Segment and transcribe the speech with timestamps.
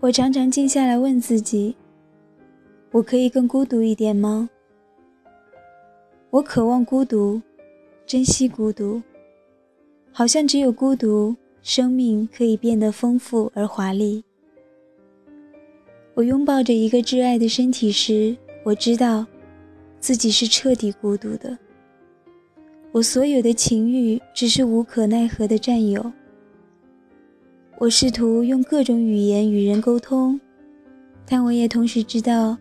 [0.00, 1.76] 我常常静下来问自己：
[2.90, 4.50] 我可以更孤独一点吗？
[6.32, 7.38] 我渴望孤独，
[8.06, 9.02] 珍惜孤独，
[10.10, 14.24] 好像只有孤独，生命可以变得丰富而华丽。
[16.14, 19.26] 我拥抱着一个挚爱的身体时，我知道
[20.00, 21.58] 自己是彻底孤独的。
[22.92, 26.10] 我所有的情欲只是无可奈何的占有。
[27.76, 30.40] 我试图用各种语言与人沟通，
[31.26, 32.56] 但我也同时知道，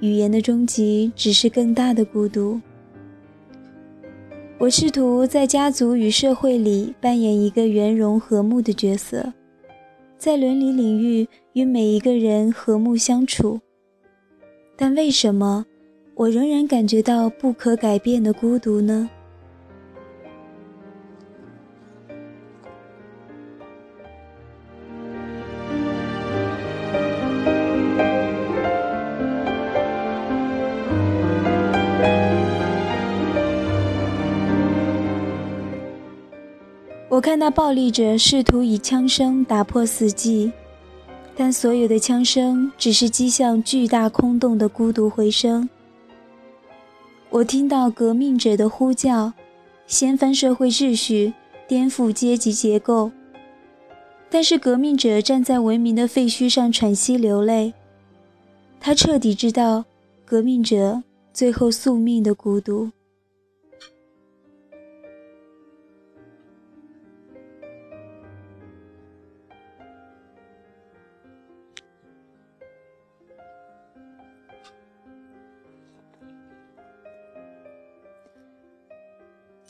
[0.00, 2.60] 语言的终极只是更大的孤独。
[4.56, 9.32] 我试图在家族与社会里扮演一个圆融和睦的角色，
[10.16, 13.60] 在伦理领域与每一个人和睦相处，
[14.76, 15.66] 但为什么
[16.14, 19.10] 我仍然感觉到不可改变的孤独呢？
[37.14, 40.50] 我看到暴力者试图以枪声打破死寂，
[41.36, 45.68] 但所有的枪声只是击向巨大空洞的孤独回声。
[47.30, 49.32] 我听到革命者的呼叫，
[49.86, 51.32] 掀翻社会秩序，
[51.68, 53.12] 颠覆阶级结构。
[54.28, 57.72] 但是革命者站在文明的废墟上喘息流泪，
[58.80, 59.84] 他彻底知道
[60.24, 61.00] 革命者
[61.32, 62.90] 最后宿命的孤独。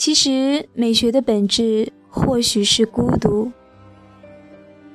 [0.04, 3.50] 其实，美学的本质或许是孤独。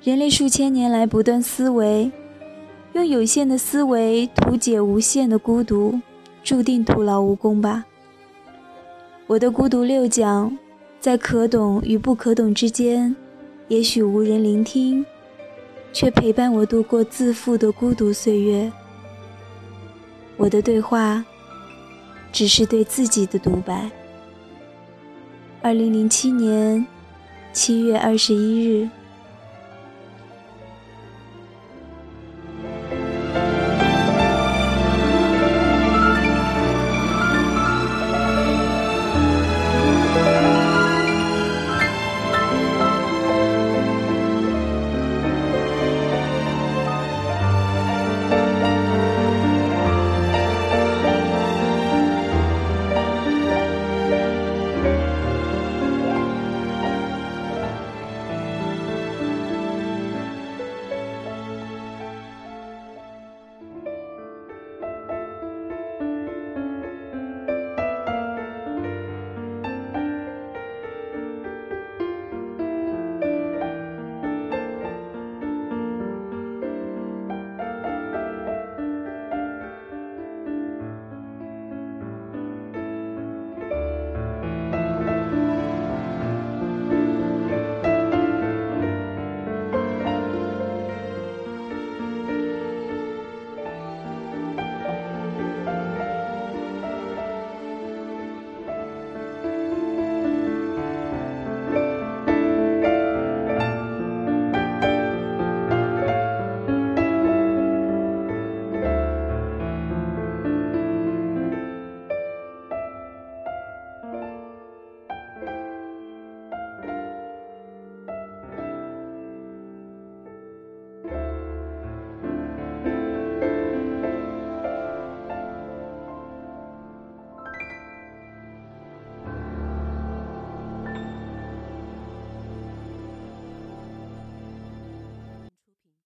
[0.03, 2.11] 人类数千年来不断思维，
[2.93, 5.99] 用有限的思维图解无限的孤独，
[6.43, 7.87] 注定徒劳无功吧。
[9.25, 10.55] 我的孤独六讲，
[10.99, 13.15] 在可懂与不可懂之间，
[13.67, 15.03] 也许无人聆听，
[15.91, 18.71] 却陪伴我度过自负的孤独岁月。
[20.37, 21.25] 我的对话，
[22.31, 23.89] 只是对自己的独白。
[25.61, 26.87] 二零零七年
[27.51, 28.89] 七月二十一日。